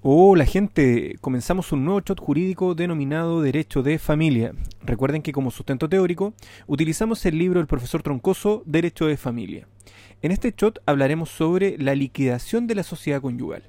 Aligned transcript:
Hola 0.00 0.46
gente, 0.46 1.16
comenzamos 1.20 1.72
un 1.72 1.84
nuevo 1.84 1.98
shot 1.98 2.20
jurídico 2.20 2.76
denominado 2.76 3.42
Derecho 3.42 3.82
de 3.82 3.98
Familia. 3.98 4.52
Recuerden 4.80 5.22
que 5.22 5.32
como 5.32 5.50
sustento 5.50 5.88
teórico 5.88 6.34
utilizamos 6.68 7.26
el 7.26 7.36
libro 7.36 7.58
del 7.58 7.66
profesor 7.66 8.04
Troncoso 8.04 8.62
Derecho 8.64 9.06
de 9.06 9.16
Familia. 9.16 9.66
En 10.22 10.30
este 10.30 10.54
shot 10.56 10.78
hablaremos 10.86 11.30
sobre 11.30 11.76
la 11.78 11.96
liquidación 11.96 12.68
de 12.68 12.76
la 12.76 12.84
sociedad 12.84 13.20
conyugal. 13.20 13.64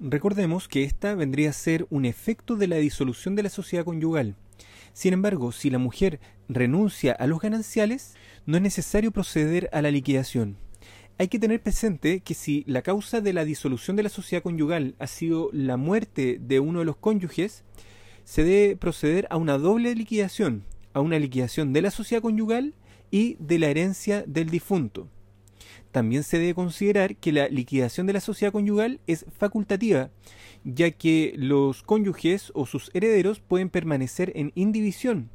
Recordemos 0.00 0.66
que 0.66 0.84
esta 0.84 1.14
vendría 1.14 1.50
a 1.50 1.52
ser 1.52 1.86
un 1.90 2.06
efecto 2.06 2.56
de 2.56 2.66
la 2.66 2.76
disolución 2.76 3.36
de 3.36 3.42
la 3.42 3.50
sociedad 3.50 3.84
conyugal. 3.84 4.36
Sin 4.94 5.12
embargo, 5.12 5.52
si 5.52 5.68
la 5.68 5.76
mujer 5.76 6.20
renuncia 6.48 7.12
a 7.12 7.26
los 7.26 7.38
gananciales, 7.38 8.14
no 8.46 8.56
es 8.56 8.62
necesario 8.62 9.10
proceder 9.10 9.68
a 9.74 9.82
la 9.82 9.90
liquidación 9.90 10.56
hay 11.20 11.28
que 11.28 11.38
tener 11.38 11.60
presente 11.60 12.20
que 12.20 12.32
si 12.32 12.64
la 12.66 12.80
causa 12.80 13.20
de 13.20 13.34
la 13.34 13.44
disolución 13.44 13.94
de 13.94 14.02
la 14.02 14.08
sociedad 14.08 14.42
conyugal 14.42 14.94
ha 14.98 15.06
sido 15.06 15.50
la 15.52 15.76
muerte 15.76 16.38
de 16.40 16.60
uno 16.60 16.78
de 16.78 16.86
los 16.86 16.96
cónyuges, 16.96 17.62
se 18.24 18.42
debe 18.42 18.74
proceder 18.74 19.26
a 19.28 19.36
una 19.36 19.58
doble 19.58 19.94
liquidación, 19.94 20.64
a 20.94 21.00
una 21.00 21.18
liquidación 21.18 21.74
de 21.74 21.82
la 21.82 21.90
sociedad 21.90 22.22
conyugal 22.22 22.72
y 23.10 23.36
de 23.38 23.58
la 23.58 23.66
herencia 23.66 24.24
del 24.26 24.48
difunto. 24.48 25.08
También 25.92 26.22
se 26.22 26.38
debe 26.38 26.54
considerar 26.54 27.16
que 27.16 27.32
la 27.32 27.48
liquidación 27.48 28.06
de 28.06 28.14
la 28.14 28.20
sociedad 28.20 28.54
conyugal 28.54 28.98
es 29.06 29.26
facultativa, 29.36 30.08
ya 30.64 30.90
que 30.90 31.34
los 31.36 31.82
cónyuges 31.82 32.50
o 32.54 32.64
sus 32.64 32.90
herederos 32.94 33.40
pueden 33.40 33.68
permanecer 33.68 34.32
en 34.36 34.52
indivisión, 34.54 35.28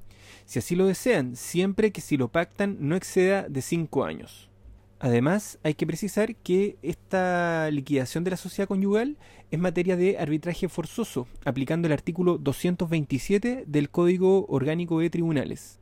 si 0.46 0.58
así 0.58 0.76
lo 0.76 0.88
desean, 0.88 1.36
siempre 1.36 1.92
que 1.92 2.02
si 2.02 2.18
lo 2.18 2.30
pactan 2.30 2.78
no 2.80 2.96
exceda 2.96 3.48
de 3.48 3.62
cinco 3.62 4.04
años. 4.04 4.50
Además, 5.00 5.60
hay 5.64 5.74
que 5.74 5.86
precisar 5.86 6.36
que 6.36 6.78
esta 6.82 7.70
liquidación 7.70 8.24
de 8.24 8.32
la 8.32 8.38
sociedad 8.38 8.68
conyugal 8.68 9.18
es 9.52 9.60
materia 9.60 9.98
de 9.98 10.18
arbitraje 10.18 10.70
forzoso, 10.70 11.28
aplicando 11.44 11.88
el 11.88 11.94
artículo 11.94 12.38
227 12.38 13.66
del 13.68 13.90
Código 13.90 14.46
Orgánico 14.48 15.00
de 15.00 15.10
Tribunales. 15.10 15.80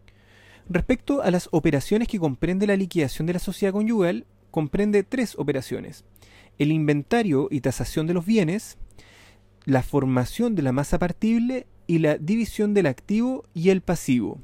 Respecto 0.68 1.22
a 1.22 1.30
las 1.30 1.48
operaciones 1.52 2.08
que 2.08 2.20
comprende 2.20 2.66
la 2.66 2.76
liquidación 2.76 3.28
de 3.28 3.34
la 3.34 3.40
sociedad 3.40 3.74
conyugal, 3.74 4.26
comprende 4.50 5.04
tres 5.04 5.36
operaciones. 5.38 6.06
El 6.58 6.72
inventario 6.72 7.48
y 7.52 7.62
tasación 7.62 8.08
de 8.08 8.14
los 8.14 8.26
bienes, 8.26 8.78
la 9.66 9.84
formación 9.84 10.56
de 10.56 10.62
la 10.62 10.72
masa 10.72 11.00
partible 11.00 11.68
y 11.86 12.00
la 12.00 12.18
división 12.18 12.74
del 12.74 12.88
activo 12.88 13.44
y 13.54 13.70
el 13.70 13.82
pasivo. 13.82 14.40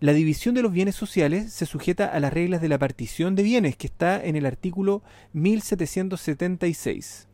La 0.00 0.12
división 0.12 0.54
de 0.54 0.62
los 0.62 0.70
bienes 0.70 0.94
sociales 0.94 1.52
se 1.52 1.66
sujeta 1.66 2.06
a 2.06 2.20
las 2.20 2.32
reglas 2.32 2.60
de 2.60 2.68
la 2.68 2.78
partición 2.78 3.34
de 3.34 3.42
bienes 3.42 3.76
que 3.76 3.88
está 3.88 4.24
en 4.24 4.36
el 4.36 4.46
artículo 4.46 5.02
1776. 5.32 7.26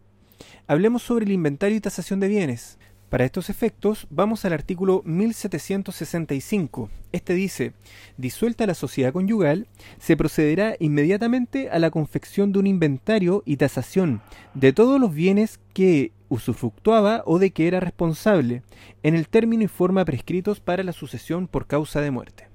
Hablemos 0.67 1.03
sobre 1.03 1.27
el 1.27 1.33
inventario 1.33 1.77
y 1.77 1.83
tasación 1.83 2.21
de 2.21 2.29
bienes. 2.29 2.79
Para 3.11 3.27
estos 3.27 3.51
efectos, 3.51 4.07
vamos 4.09 4.47
al 4.47 4.55
artículo 4.55 5.03
1765. 5.05 6.89
Este 7.13 7.35
dice, 7.35 7.75
disuelta 8.17 8.67
la 8.67 8.73
sociedad 8.73 9.13
conyugal, 9.13 9.69
se 9.99 10.17
procederá 10.17 10.75
inmediatamente 10.81 11.69
a 11.69 11.79
la 11.79 11.91
confección 11.91 12.51
de 12.51 12.61
un 12.61 12.67
inventario 12.67 13.43
y 13.45 13.59
tasación 13.59 14.23
de 14.55 14.73
todos 14.73 14.99
los 14.99 15.15
bienes 15.15 15.61
que 15.75 16.13
usufructuaba 16.31 17.25
o 17.27 17.39
de 17.39 17.51
que 17.51 17.69
era 17.69 17.81
responsable, 17.81 18.63
en 19.03 19.15
el 19.15 19.29
término 19.29 19.65
y 19.65 19.69
forma 19.69 20.07
prescritos 20.07 20.61
para 20.61 20.83
la 20.83 20.95
sucesión 20.95 21.47
por 21.47 21.67
causa 21.67 22.01
de 22.01 22.11
muerte. 22.11 22.54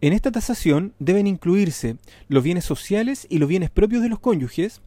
En 0.00 0.12
esta 0.12 0.30
tasación 0.30 0.94
deben 1.00 1.26
incluirse 1.26 1.96
los 2.28 2.44
bienes 2.44 2.64
sociales 2.64 3.26
y 3.28 3.38
los 3.38 3.48
bienes 3.48 3.68
propios 3.68 4.00
de 4.00 4.08
los 4.08 4.20
cónyuges, 4.20 4.80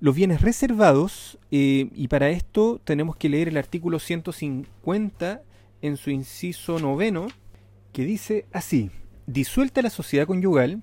los 0.00 0.16
bienes 0.16 0.40
reservados, 0.40 1.38
eh, 1.52 1.88
y 1.94 2.08
para 2.08 2.30
esto 2.30 2.80
tenemos 2.82 3.14
que 3.14 3.28
leer 3.28 3.46
el 3.46 3.58
artículo 3.58 4.00
150 4.00 5.42
en 5.82 5.96
su 5.96 6.10
inciso 6.10 6.80
noveno, 6.80 7.28
que 7.92 8.04
dice 8.04 8.46
así, 8.52 8.90
disuelta 9.28 9.82
la 9.82 9.90
sociedad 9.90 10.26
conyugal, 10.26 10.82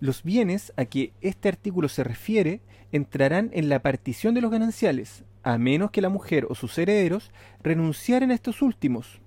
los 0.00 0.22
bienes 0.22 0.72
a 0.78 0.86
que 0.86 1.12
este 1.20 1.50
artículo 1.50 1.90
se 1.90 2.04
refiere 2.04 2.62
entrarán 2.92 3.50
en 3.52 3.68
la 3.68 3.82
partición 3.82 4.34
de 4.34 4.40
los 4.40 4.50
gananciales, 4.50 5.24
a 5.42 5.58
menos 5.58 5.90
que 5.90 6.00
la 6.00 6.08
mujer 6.08 6.46
o 6.48 6.54
sus 6.54 6.78
herederos 6.78 7.30
renunciaren 7.62 8.30
a 8.30 8.34
estos 8.34 8.62
últimos 8.62 9.20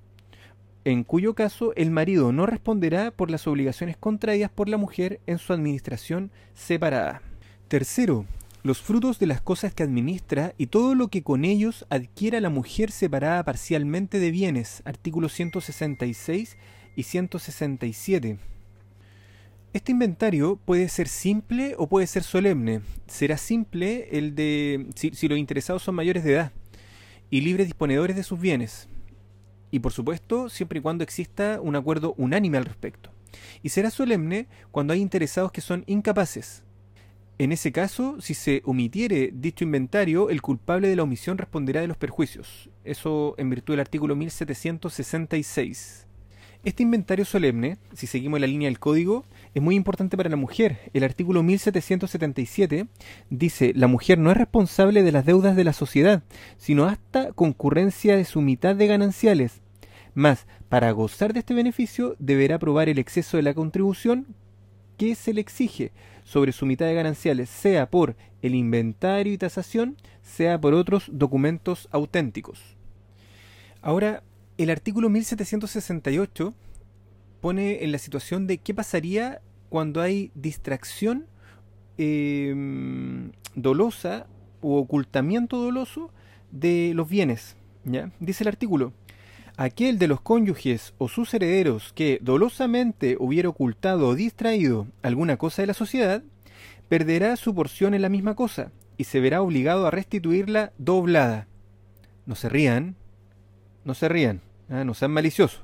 en 0.84 1.04
cuyo 1.04 1.36
caso 1.36 1.74
el 1.76 1.92
marido 1.92 2.32
no 2.32 2.46
responderá 2.46 3.12
por 3.12 3.30
las 3.30 3.46
obligaciones 3.48 3.98
contraídas 3.98 4.50
por 4.50 4.68
la 4.68 4.78
mujer 4.78 5.20
en 5.28 5.38
su 5.38 5.54
administración 5.54 6.32
separada. 6.56 7.22
Tercero, 7.68 8.26
los 8.64 8.82
frutos 8.82 9.20
de 9.20 9.28
las 9.28 9.42
cosas 9.42 9.74
que 9.74 9.84
administra 9.84 10.54
y 10.58 10.68
todo 10.68 10.96
lo 10.96 11.10
que 11.10 11.24
con 11.24 11.46
ellos 11.46 11.86
adquiera 11.90 12.42
la 12.42 12.50
mujer 12.50 12.92
separada 12.92 13.44
parcialmente 13.44 14.20
de 14.20 14.32
bienes, 14.32 14.82
artículos 14.86 15.34
166 15.34 16.58
y 16.96 17.04
167. 17.04 18.40
Este 19.74 19.92
inventario 19.92 20.58
puede 20.66 20.90
ser 20.90 21.08
simple 21.08 21.76
o 21.78 21.88
puede 21.88 22.06
ser 22.08 22.24
solemne. 22.24 22.82
Será 23.08 23.38
simple 23.38 24.10
el 24.12 24.36
de 24.36 24.88
si, 24.96 25.12
si 25.12 25.28
los 25.28 25.38
interesados 25.38 25.84
son 25.84 25.96
mayores 25.96 26.24
de 26.24 26.34
edad 26.34 26.52
y 27.30 27.42
libres 27.42 27.68
disponedores 27.68 28.16
de 28.16 28.24
sus 28.24 28.40
bienes 28.40 28.90
y 29.72 29.80
por 29.80 29.94
supuesto 29.94 30.50
siempre 30.50 30.80
y 30.80 30.82
cuando 30.82 31.04
exista 31.04 31.60
un 31.62 31.76
acuerdo 31.76 32.14
unánime 32.18 32.58
al 32.58 32.66
respecto. 32.66 33.10
Y 33.64 33.70
será 33.70 33.90
solemne 33.90 34.48
cuando 34.72 34.94
hay 34.94 35.02
interesados 35.02 35.52
que 35.52 35.62
son 35.62 35.84
incapaces. 35.88 36.64
En 37.38 37.52
ese 37.52 37.72
caso, 37.72 38.22
si 38.22 38.36
se 38.36 38.62
omitiere 38.66 39.32
dicho 39.34 39.64
inventario, 39.64 40.30
el 40.30 40.44
culpable 40.44 40.90
de 40.90 40.96
la 40.96 41.04
omisión 41.04 41.40
responderá 41.40 41.82
de 41.82 41.88
los 41.88 41.98
perjuicios. 41.98 42.70
Eso 42.84 43.34
en 43.40 43.50
virtud 43.50 43.74
del 43.74 43.80
artículo 43.80 44.16
1766. 44.16 46.06
Este 46.64 46.84
inventario 46.84 47.26
solemne, 47.26 47.80
si 47.96 48.06
seguimos 48.06 48.40
la 48.40 48.46
línea 48.46 48.68
del 48.68 48.78
código, 48.78 49.26
es 49.56 49.64
muy 49.64 49.76
importante 49.76 50.16
para 50.16 50.30
la 50.30 50.36
mujer. 50.36 50.92
El 50.94 51.04
artículo 51.04 51.42
1777 51.42 52.86
dice, 53.32 53.74
la 53.76 53.88
mujer 53.88 54.20
no 54.20 54.30
es 54.30 54.38
responsable 54.38 55.02
de 55.02 55.12
las 55.12 55.26
deudas 55.26 55.56
de 55.56 55.64
la 55.64 55.74
sociedad, 55.74 56.22
sino 56.58 56.86
hasta 56.86 57.32
concurrencia 57.32 58.16
de 58.16 58.26
su 58.26 58.42
mitad 58.42 58.76
de 58.76 58.86
gananciales. 58.86 59.61
Más, 60.14 60.46
para 60.70 60.92
gozar 60.92 61.34
de 61.34 61.40
este 61.40 61.54
beneficio, 61.54 62.16
deberá 62.20 62.60
probar 62.60 62.90
el 62.90 63.00
exceso 63.00 63.38
de 63.38 63.44
la 63.44 63.54
contribución 63.54 64.28
que 64.98 65.16
se 65.16 65.34
le 65.34 65.42
exige 65.42 65.92
sobre 66.24 66.52
su 66.52 66.66
mitad 66.66 66.86
de 66.86 66.94
gananciales, 66.94 67.50
sea 67.50 67.90
por 67.90 68.16
el 68.42 68.56
inventario 68.56 69.34
y 69.34 69.38
tasación, 69.38 69.98
sea 70.22 70.60
por 70.60 70.74
otros 70.74 71.10
documentos 71.12 71.88
auténticos. 71.92 72.60
Ahora, 73.82 74.24
el 74.58 74.70
artículo 74.70 75.10
1768 75.10 76.54
pone 77.40 77.84
en 77.84 77.92
la 77.92 77.98
situación 77.98 78.46
de 78.48 78.60
qué 78.60 78.74
pasaría 78.74 79.42
cuando 79.70 80.02
hay 80.02 80.32
distracción 80.36 81.26
em, 81.98 83.32
dolosa 83.56 84.28
o 84.62 84.78
ocultamiento 84.78 85.58
doloso 85.58 86.12
de 86.52 86.92
los 86.94 87.10
bienes. 87.10 87.56
¿ya? 87.86 88.12
Dice 88.20 88.44
el 88.44 88.50
artículo, 88.50 88.94
aquel 89.64 90.00
de 90.00 90.08
los 90.08 90.22
cónyuges 90.22 90.94
o 90.98 91.08
sus 91.08 91.34
herederos 91.34 91.94
que 91.94 92.20
dolosamente 92.22 93.18
hubiera 93.20 93.50
ocultado 93.50 94.08
o 94.08 94.16
distraído 94.16 94.88
alguna 95.04 95.38
cosa 95.38 95.62
de 95.62 95.68
la 95.68 95.74
sociedad, 95.74 96.24
perderá 96.90 97.36
su 97.36 97.54
porción 97.54 97.94
en 97.94 98.02
la 98.02 98.10
misma 98.10 98.36
cosa 98.36 98.72
y 98.98 99.04
se 99.04 99.20
verá 99.20 99.42
obligado 99.42 99.86
a 99.86 99.92
restituirla 99.92 100.74
doblada. 100.78 101.48
No 102.26 102.36
se 102.36 102.50
rían, 102.50 102.96
no 103.86 103.94
se 103.94 104.10
rían. 104.10 104.42
Ah, 104.70 104.84
no 104.84 104.94
sean 104.94 105.12
maliciosos. 105.12 105.62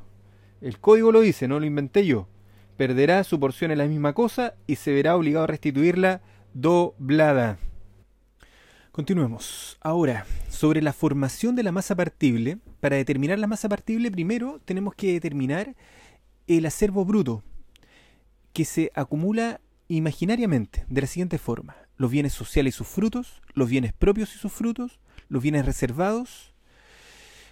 El 0.61 0.79
código 0.79 1.11
lo 1.11 1.21
dice, 1.21 1.47
no 1.47 1.59
lo 1.59 1.65
inventé 1.65 2.05
yo. 2.05 2.27
Perderá 2.77 3.23
su 3.23 3.39
porción 3.39 3.71
en 3.71 3.77
la 3.79 3.85
misma 3.85 4.13
cosa 4.13 4.53
y 4.67 4.75
se 4.75 4.93
verá 4.93 5.15
obligado 5.15 5.45
a 5.45 5.47
restituirla 5.47 6.21
doblada. 6.53 7.57
Continuemos. 8.97 9.77
Ahora, 9.81 10.25
sobre 10.49 10.81
la 10.81 10.91
formación 10.91 11.55
de 11.55 11.61
la 11.61 11.71
masa 11.71 11.93
partible, 11.93 12.57
para 12.79 12.95
determinar 12.95 13.37
la 13.37 13.45
masa 13.45 13.69
partible 13.69 14.09
primero 14.09 14.59
tenemos 14.65 14.95
que 14.95 15.13
determinar 15.13 15.75
el 16.47 16.65
acervo 16.65 17.05
bruto, 17.05 17.43
que 18.53 18.65
se 18.65 18.91
acumula 18.95 19.61
imaginariamente 19.87 20.83
de 20.89 21.01
la 21.01 21.05
siguiente 21.05 21.37
forma. 21.37 21.75
Los 21.95 22.09
bienes 22.09 22.33
sociales 22.33 22.73
y 22.73 22.77
sus 22.79 22.87
frutos, 22.87 23.43
los 23.53 23.69
bienes 23.69 23.93
propios 23.93 24.33
y 24.33 24.39
sus 24.39 24.51
frutos, 24.51 24.99
los 25.29 25.43
bienes 25.43 25.67
reservados, 25.67 26.55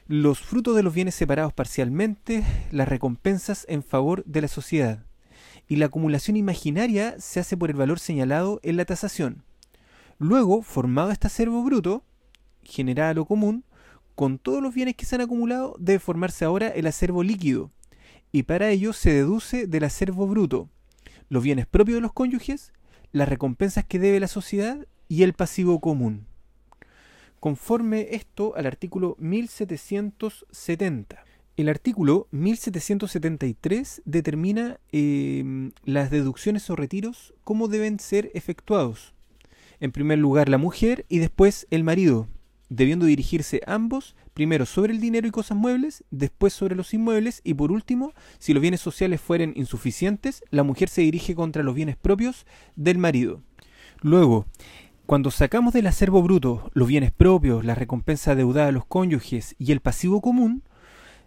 los 0.07 0.39
frutos 0.39 0.75
de 0.75 0.81
los 0.81 0.95
bienes 0.95 1.13
separados 1.13 1.53
parcialmente, 1.53 2.44
las 2.71 2.88
recompensas 2.88 3.68
en 3.69 3.83
favor 3.83 4.25
de 4.25 4.41
la 4.41 4.48
sociedad. 4.48 5.06
Y 5.68 5.75
la 5.75 5.86
acumulación 5.86 6.38
imaginaria 6.38 7.13
se 7.19 7.39
hace 7.39 7.56
por 7.56 7.69
el 7.69 7.75
valor 7.75 8.00
señalado 8.00 8.59
en 8.63 8.77
la 8.77 8.86
tasación. 8.86 9.44
Luego, 10.17 10.62
formado 10.62 11.12
este 11.12 11.27
acervo 11.27 11.63
bruto, 11.63 12.03
generado 12.63 13.13
lo 13.13 13.25
común, 13.25 13.63
con 14.15 14.39
todos 14.39 14.62
los 14.62 14.73
bienes 14.73 14.95
que 14.95 15.06
se 15.06 15.15
han 15.15 15.21
acumulado, 15.21 15.75
debe 15.79 16.00
formarse 16.00 16.45
ahora 16.45 16.69
el 16.69 16.88
acervo 16.88 17.23
líquido. 17.23 17.71
Y 18.31 18.44
para 18.44 18.69
ello 18.69 18.94
se 18.94 19.13
deduce 19.13 19.67
del 19.67 19.83
acervo 19.83 20.27
bruto 20.27 20.69
los 21.29 21.44
bienes 21.44 21.65
propios 21.65 21.97
de 21.97 22.01
los 22.01 22.13
cónyuges, 22.13 22.71
las 23.12 23.29
recompensas 23.29 23.85
que 23.85 24.00
debe 24.00 24.19
la 24.19 24.27
sociedad 24.27 24.88
y 25.07 25.23
el 25.23 25.33
pasivo 25.33 25.79
común. 25.79 26.27
conforme 27.39 28.15
esto 28.15 28.56
al 28.56 28.65
artículo 28.65 29.15
1770. 29.19 31.23
El 31.57 31.69
artículo 31.69 32.27
1773 32.31 34.01
determina 34.03 34.79
em, 34.91 35.71
las 35.83 36.09
deducciones 36.09 36.67
o 36.71 36.75
retiros, 36.75 37.35
cómo 37.44 37.67
deben 37.67 38.00
ser 38.00 38.31
efectuados. 38.33 39.14
En 39.85 39.91
primer 39.91 40.17
lugar 40.17 40.49
la 40.49 40.57
mujer 40.57 41.05
y 41.09 41.19
después 41.19 41.67
el 41.69 41.83
marido, 41.83 42.27
debiendo 42.69 43.05
dirigirse 43.05 43.61
ambos 43.67 44.15
primero 44.33 44.65
sobre 44.65 44.93
el 44.93 44.99
dinero 44.99 45.27
y 45.27 45.31
cosas 45.31 45.59
muebles, 45.59 46.03
después 46.09 46.53
sobre 46.53 46.73
los 46.73 46.91
inmuebles 46.95 47.39
y 47.43 47.53
por 47.53 47.71
último, 47.71 48.11
si 48.39 48.55
los 48.55 48.61
bienes 48.61 48.81
sociales 48.81 49.21
fueren 49.21 49.53
insuficientes, 49.55 50.43
la 50.49 50.63
mujer 50.63 50.89
se 50.89 51.01
dirige 51.01 51.35
contra 51.35 51.61
los 51.61 51.75
bienes 51.75 51.97
propios 51.97 52.47
del 52.75 52.97
marido. 52.97 53.43
Luego, 54.01 54.47
cuando 55.05 55.29
sacamos 55.29 55.71
del 55.71 55.85
acervo 55.85 56.23
bruto 56.23 56.71
los 56.73 56.88
bienes 56.88 57.11
propios, 57.11 57.63
la 57.63 57.75
recompensa 57.75 58.33
deudada 58.33 58.69
a 58.69 58.71
los 58.71 58.88
cónyuges 58.88 59.55
y 59.59 59.71
el 59.71 59.81
pasivo 59.81 60.19
común, 60.19 60.63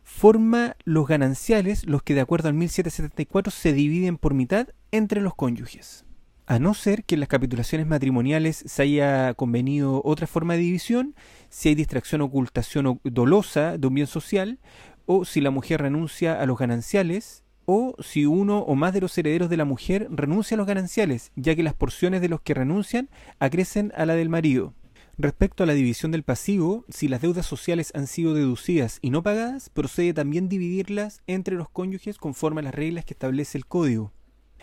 forma 0.02 0.75
los 0.82 1.06
gananciales 1.06 1.87
los 1.87 2.02
que 2.02 2.14
de 2.14 2.22
acuerdo 2.22 2.49
al 2.49 2.54
1774 2.54 3.52
se 3.52 3.72
dividen 3.72 4.19
por 4.19 4.34
mitad 4.34 4.66
entre 4.90 5.20
los 5.20 5.37
cónyuges. 5.37 6.07
A 6.50 6.59
no 6.59 6.73
ser 6.73 7.05
que 7.05 7.15
en 7.15 7.21
las 7.21 7.29
capitulaciones 7.29 7.87
matrimoniales 7.87 8.65
se 8.67 8.83
haya 8.83 9.35
convenido 9.35 10.00
otra 10.03 10.27
forma 10.27 10.55
de 10.55 10.61
división, 10.61 11.15
si 11.50 11.69
hay 11.69 11.75
distracción, 11.75 12.23
ocultación 12.23 13.00
dolosa 13.05 13.77
de 13.77 13.87
un 13.87 13.93
bien 13.93 14.06
social, 14.06 14.59
o 15.05 15.27
si 15.27 15.43
la 15.43 15.50
mujer 15.50 15.83
renuncia 15.83 16.41
a 16.41 16.47
los 16.47 16.56
gananciales, 16.56 17.45
o 17.67 17.95
si 17.99 18.25
uno 18.25 18.61
o 18.61 18.75
más 18.77 18.95
de 18.95 19.03
los 19.03 19.19
herederos 19.19 19.50
de 19.50 19.59
la 19.59 19.67
mujer 19.67 20.09
renuncia 20.11 20.55
a 20.55 20.56
los 20.56 20.67
gananciales, 20.67 21.33
ya 21.37 21.55
que 21.55 21.62
las 21.62 21.75
porciones 21.75 22.23
de 22.23 22.31
los 22.31 22.41
que 22.41 22.55
renuncian 22.55 23.11
acrecen 23.41 23.93
a 23.95 24.06
la 24.06 24.15
del 24.15 24.31
marido. 24.31 24.73
Respecto 25.19 25.65
a 25.65 25.67
la 25.67 25.75
división 25.75 26.12
del 26.12 26.23
pasivo, 26.23 26.87
si 26.89 27.09
las 27.09 27.21
deudas 27.21 27.45
sociales 27.45 27.93
han 27.95 28.06
sido 28.06 28.33
deducidas 28.33 29.00
y 29.03 29.11
no 29.11 29.23
pagadas, 29.23 29.69
procede 29.69 30.15
también 30.15 30.49
dividirlas 30.49 31.21
entre 31.27 31.56
los 31.56 31.69
cónyuges 31.69 32.17
conforme 32.17 32.62
a 32.62 32.65
las 32.65 32.75
reglas 32.75 33.05
que 33.05 33.12
establece 33.12 33.59
el 33.59 33.67
código. 33.67 34.12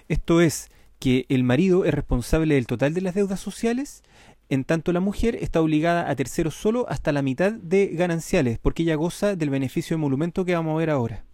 Esto 0.07 0.41
es, 0.41 0.71
que 0.99 1.25
el 1.29 1.43
marido 1.43 1.85
es 1.85 1.93
responsable 1.93 2.55
del 2.55 2.67
total 2.67 2.93
de 2.93 3.01
las 3.01 3.15
deudas 3.15 3.39
sociales, 3.39 4.03
en 4.49 4.63
tanto 4.63 4.93
la 4.93 4.99
mujer 4.99 5.35
está 5.35 5.61
obligada 5.61 6.09
a 6.09 6.15
terceros 6.15 6.55
solo 6.55 6.85
hasta 6.89 7.11
la 7.11 7.21
mitad 7.21 7.51
de 7.51 7.87
gananciales, 7.87 8.59
porque 8.59 8.83
ella 8.83 8.95
goza 8.95 9.35
del 9.35 9.49
beneficio 9.49 9.95
de 9.95 10.01
monumento 10.01 10.45
que 10.45 10.55
vamos 10.55 10.75
a 10.75 10.79
ver 10.79 10.89
ahora. 10.89 11.25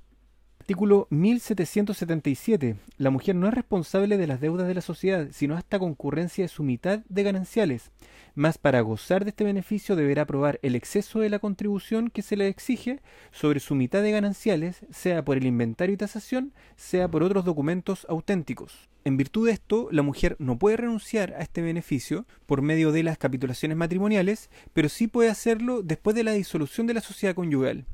Artículo 0.61 1.07
1777. 1.09 2.75
La 2.97 3.09
mujer 3.09 3.35
no 3.35 3.47
es 3.47 3.53
responsable 3.53 4.17
de 4.17 4.27
las 4.27 4.39
deudas 4.39 4.67
de 4.67 4.75
la 4.75 4.81
sociedad, 4.81 5.27
sino 5.31 5.57
hasta 5.57 5.79
concurrencia 5.79 6.43
de 6.43 6.49
su 6.49 6.63
mitad 6.63 6.99
de 7.09 7.23
gananciales. 7.23 7.91
Mas 8.35 8.57
para 8.57 8.79
gozar 8.81 9.25
de 9.25 9.31
este 9.31 9.43
beneficio 9.43 9.95
deberá 9.95 10.25
probar 10.25 10.59
el 10.61 10.75
exceso 10.75 11.19
de 11.19 11.29
la 11.29 11.39
contribución 11.39 12.09
que 12.09 12.21
se 12.21 12.37
le 12.37 12.47
exige 12.47 13.01
sobre 13.31 13.59
su 13.59 13.75
mitad 13.75 14.03
de 14.03 14.11
gananciales, 14.11 14.85
sea 14.91 15.25
por 15.25 15.35
el 15.35 15.47
inventario 15.47 15.95
y 15.95 15.97
tasación, 15.97 16.53
sea 16.77 17.09
por 17.09 17.23
otros 17.23 17.43
documentos 17.43 18.05
auténticos. 18.07 18.87
En 19.03 19.17
virtud 19.17 19.47
de 19.47 19.53
esto, 19.53 19.87
la 19.91 20.03
mujer 20.03 20.35
no 20.37 20.59
puede 20.59 20.77
renunciar 20.77 21.33
a 21.33 21.41
este 21.41 21.63
beneficio 21.63 22.27
por 22.45 22.61
medio 22.61 22.91
de 22.91 23.01
las 23.01 23.17
capitulaciones 23.17 23.75
matrimoniales, 23.75 24.51
pero 24.73 24.89
sí 24.89 25.07
puede 25.07 25.29
hacerlo 25.29 25.81
después 25.81 26.15
de 26.15 26.23
la 26.23 26.33
disolución 26.33 26.85
de 26.85 26.93
la 26.93 27.01
sociedad 27.01 27.33
conyugal. 27.33 27.85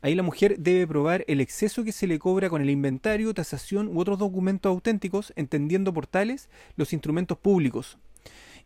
Ahí 0.00 0.14
la 0.14 0.22
mujer 0.22 0.58
debe 0.58 0.86
probar 0.86 1.22
el 1.28 1.42
exceso 1.42 1.84
que 1.84 1.92
se 1.92 2.06
le 2.06 2.18
cobra 2.18 2.48
con 2.48 2.62
el 2.62 2.70
inventario, 2.70 3.34
tasación 3.34 3.88
u 3.88 4.00
otros 4.00 4.18
documentos 4.18 4.70
auténticos, 4.70 5.34
entendiendo 5.36 5.92
por 5.92 6.06
tales 6.06 6.48
los 6.76 6.94
instrumentos 6.94 7.36
públicos. 7.36 7.98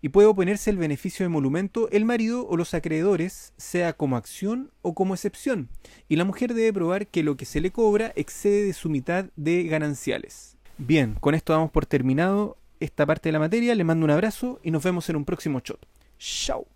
Y 0.00 0.10
puede 0.10 0.28
oponerse 0.28 0.70
el 0.70 0.76
beneficio 0.76 1.24
de 1.24 1.30
monumento 1.30 1.90
el 1.90 2.04
marido 2.04 2.46
o 2.46 2.56
los 2.56 2.74
acreedores, 2.74 3.52
sea 3.56 3.92
como 3.92 4.16
acción 4.16 4.70
o 4.82 4.94
como 4.94 5.14
excepción. 5.14 5.68
Y 6.08 6.14
la 6.14 6.24
mujer 6.24 6.54
debe 6.54 6.72
probar 6.72 7.08
que 7.08 7.24
lo 7.24 7.36
que 7.36 7.44
se 7.44 7.60
le 7.60 7.72
cobra 7.72 8.12
excede 8.14 8.62
de 8.62 8.72
su 8.72 8.88
mitad 8.88 9.26
de 9.34 9.64
gananciales. 9.64 10.57
Bien, 10.78 11.16
con 11.20 11.34
esto 11.34 11.52
damos 11.52 11.70
por 11.70 11.86
terminado 11.86 12.56
esta 12.78 13.04
parte 13.04 13.28
de 13.28 13.32
la 13.32 13.40
materia. 13.40 13.74
Le 13.74 13.84
mando 13.84 14.04
un 14.04 14.10
abrazo 14.10 14.60
y 14.62 14.70
nos 14.70 14.82
vemos 14.82 15.08
en 15.10 15.16
un 15.16 15.24
próximo 15.24 15.60
shot. 15.60 15.84
Chao. 16.18 16.66